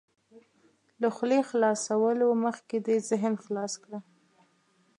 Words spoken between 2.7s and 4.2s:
دې ذهن خلاص کړه.